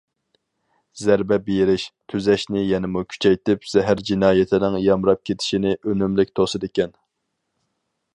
زەربە 1.01 1.37
بېرىش، 1.49 1.83
تۈزەشنى 2.13 2.63
يەنىمۇ 2.69 3.03
كۈچەيتىپ، 3.11 3.67
زەھەر 3.73 4.01
جىنايىتىنىڭ 4.09 4.79
يامراپ 4.87 5.23
كېتىشىنى 5.31 5.75
ئۈنۈملۈك 5.81 6.33
توسىدىكەن. 6.41 6.97